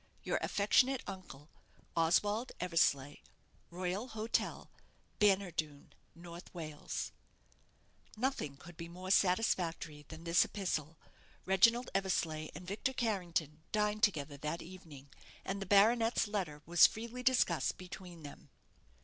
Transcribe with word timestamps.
Your 0.23 0.39
affectionate 0.41 1.05
uncle_, 1.05 1.47
OSWALD 1.95 2.53
EVERSLEIGH." 2.59 3.21
"Royal 3.69 4.07
Hotel, 4.07 4.71
Bannerdoon, 5.19 5.93
N. 6.17 6.23
W." 6.23 6.79
Nothing 8.17 8.57
could 8.57 8.77
be 8.77 8.89
more 8.89 9.11
satisfactory 9.11 10.03
than 10.07 10.23
this 10.23 10.43
epistle. 10.43 10.97
Reginald 11.45 11.91
Eversleigh 11.93 12.49
and 12.55 12.65
Victor 12.67 12.93
Carrington 12.93 13.61
dined 13.71 14.01
together 14.01 14.37
that 14.37 14.63
evening, 14.63 15.11
and 15.45 15.61
the 15.61 15.67
baronet's 15.67 16.27
letter 16.27 16.63
was 16.65 16.87
freely 16.87 17.21
discussed 17.21 17.77
between 17.77 18.23
them. 18.23 18.49